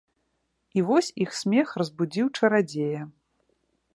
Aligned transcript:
І 0.79 0.83
вось 0.87 1.09
іх 1.25 1.35
смех 1.41 1.75
разбудзіў 1.83 2.27
чарадзея. 2.39 3.01